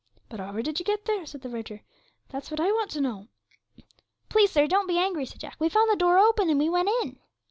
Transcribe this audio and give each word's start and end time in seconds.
'But 0.29 0.39
however 0.39 0.63
did 0.63 0.79
you 0.79 0.83
get 0.85 1.05
there?' 1.05 1.27
said 1.27 1.41
the 1.41 1.47
verger. 1.49 1.81
'That's 2.29 2.49
what 2.49 2.59
I 2.59 2.71
want 2.71 2.89
to 2.89 3.01
know.' 3.01 3.27
'Please, 4.29 4.49
sir, 4.49 4.65
don't 4.65 4.87
be 4.87 4.97
angry,' 4.97 5.27
said 5.27 5.41
Jack; 5.41 5.57
'we 5.59 5.69
found 5.69 5.91
the 5.91 5.95
door 5.95 6.17
open, 6.17 6.49
and 6.49 6.57
we 6.57 6.69
went 6.69 6.89
in.' 7.03 7.19